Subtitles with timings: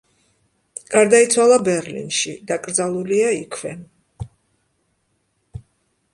[0.95, 3.75] გარდაიცვალა ბერლინში; დაკრძალულია იქვე.